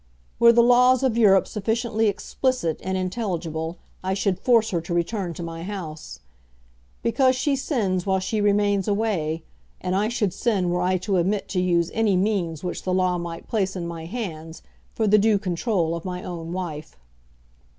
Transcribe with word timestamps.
Were 0.39 0.51
the 0.51 0.63
laws 0.63 1.03
of 1.03 1.15
Europe 1.15 1.45
sufficiently 1.47 2.07
explicit 2.07 2.79
and 2.83 2.97
intelligible 2.97 3.77
I 4.03 4.15
should 4.15 4.39
force 4.39 4.71
her 4.71 4.81
to 4.81 4.93
return 4.95 5.35
to 5.35 5.43
my 5.43 5.61
house, 5.61 6.21
because 7.03 7.35
she 7.35 7.55
sins 7.55 8.03
while 8.03 8.19
she 8.19 8.41
remains 8.41 8.87
away, 8.87 9.43
and 9.79 9.95
I 9.95 10.07
should 10.07 10.33
sin 10.33 10.71
were 10.71 10.81
I 10.81 10.97
to 10.97 11.19
omit 11.19 11.47
to 11.49 11.61
use 11.61 11.91
any 11.93 12.17
means 12.17 12.63
which 12.63 12.81
the 12.81 12.91
law 12.95 13.19
might 13.19 13.47
place 13.47 13.75
in 13.75 13.85
my 13.87 14.07
hands 14.07 14.63
for 14.95 15.05
the 15.05 15.19
due 15.19 15.37
control 15.37 15.93
of 15.95 16.03
my 16.03 16.23
own 16.23 16.51
wife. 16.51 16.97